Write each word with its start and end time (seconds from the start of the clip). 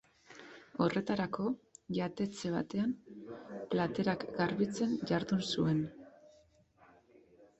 Horretarako, 0.83 1.43
jatetxe 1.97 2.51
batean 2.55 2.95
platerak 3.75 4.25
garbitzen 4.39 4.97
jardun 5.11 5.43
zuen. 5.51 5.85